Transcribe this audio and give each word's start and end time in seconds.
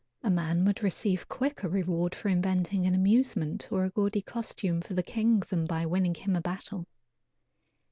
A 0.23 0.31
man 0.31 0.65
would 0.65 0.81
receive 0.81 1.29
quicker 1.29 1.69
reward 1.69 2.15
for 2.15 2.27
inventing 2.29 2.87
an 2.87 2.95
amusement 2.95 3.67
or 3.71 3.83
a 3.83 3.91
gaudy 3.91 4.23
costume 4.23 4.81
for 4.81 4.95
the 4.95 5.03
king 5.03 5.41
than 5.41 5.67
by 5.67 5.85
winning 5.85 6.15
him 6.15 6.35
a 6.35 6.41
battle. 6.41 6.87